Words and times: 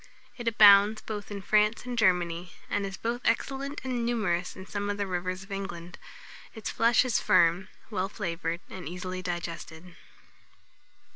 It 0.35 0.47
abounds 0.47 1.03
both 1.03 1.29
in 1.29 1.43
France 1.43 1.85
and 1.85 1.95
Germany; 1.95 2.53
and 2.71 2.87
is 2.87 2.97
both 2.97 3.21
excellent 3.23 3.81
and 3.83 4.03
numerous 4.03 4.55
in 4.55 4.65
some 4.65 4.89
of 4.89 4.97
the 4.97 5.05
rivers 5.05 5.43
of 5.43 5.51
England. 5.51 5.99
Its 6.55 6.71
flesh 6.71 7.05
is 7.05 7.19
firm, 7.19 7.67
well 7.91 8.09
flavoured, 8.09 8.61
and 8.67 8.89
easily 8.89 9.21
digested. 9.21 9.95